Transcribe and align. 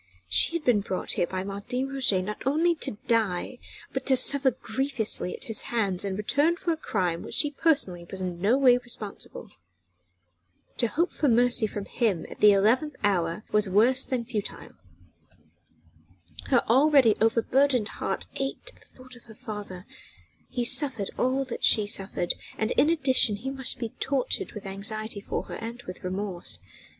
She 0.27 0.53
had 0.55 0.63
been 0.65 0.79
brought 0.81 1.11
here 1.13 1.27
by 1.27 1.43
Martin 1.43 1.87
Roget 1.93 2.23
not 2.23 2.41
only 2.47 2.73
to 2.73 2.97
die, 3.05 3.59
but 3.93 4.03
to 4.07 4.15
suffer 4.15 4.49
grievously 4.49 5.35
at 5.35 5.43
his 5.43 5.61
hands 5.69 6.03
in 6.03 6.15
return 6.15 6.55
for 6.57 6.71
a 6.73 6.75
crime 6.75 7.19
for 7.19 7.27
which 7.27 7.35
she 7.35 7.51
personally 7.51 8.07
was 8.09 8.19
in 8.19 8.41
no 8.41 8.57
way 8.57 8.79
responsible. 8.79 9.51
To 10.77 10.87
hope 10.87 11.11
for 11.13 11.27
mercy 11.29 11.67
from 11.67 11.85
him 11.85 12.25
at 12.31 12.39
the 12.39 12.51
eleventh 12.51 12.95
hour 13.03 13.43
were 13.51 13.61
worse 13.69 14.03
than 14.03 14.25
futile. 14.25 14.71
Her 16.45 16.63
already 16.67 17.13
overburdened 17.21 17.89
heart 17.89 18.25
ached 18.37 18.71
at 18.77 18.83
thought 18.85 19.15
of 19.15 19.25
her 19.25 19.35
father: 19.35 19.85
he 20.49 20.65
suffered 20.65 21.11
all 21.19 21.45
that 21.45 21.63
she 21.63 21.85
suffered, 21.85 22.33
and 22.57 22.71
in 22.71 22.89
addition 22.89 23.35
he 23.35 23.51
must 23.51 23.77
be 23.77 23.89
tortured 23.99 24.53
with 24.53 24.65
anxiety 24.65 25.21
for 25.21 25.43
her 25.43 25.57
and 25.61 25.83
with 25.83 26.03
remorse. 26.03 26.57